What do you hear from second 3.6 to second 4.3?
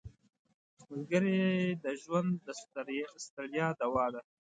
دوا ده